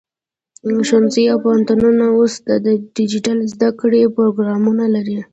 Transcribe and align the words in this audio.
ښوونځي 0.87 1.23
او 1.31 1.37
پوهنتونونه 1.45 2.05
اوس 2.17 2.33
د 2.47 2.67
ډیجیټل 2.95 3.37
زده 3.53 3.69
کړې 3.79 4.01
پروګرامونه 4.15 4.83
لري. 4.95 5.19